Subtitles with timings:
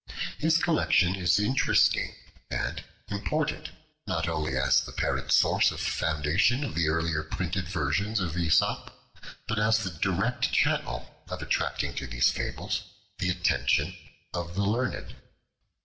[0.39, 2.15] His collection is interesting
[2.49, 3.69] and important,
[4.07, 8.99] not only as the parent source or foundation of the earlier printed versions of Aesop,
[9.47, 12.81] but as the direct channel of attracting to these fables
[13.19, 13.95] the attention
[14.33, 15.15] of the learned.